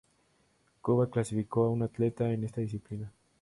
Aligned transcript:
Cuba 0.81 1.11
clasificó 1.11 1.65
a 1.65 1.69
una 1.69 1.85
atleta 1.85 2.31
en 2.31 2.43
esta 2.45 2.59
disciplina. 2.61 3.13